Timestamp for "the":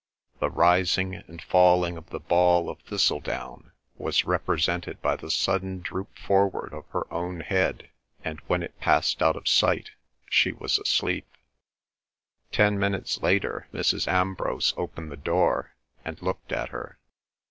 0.39-0.49, 2.09-2.19, 5.15-5.29, 15.11-15.17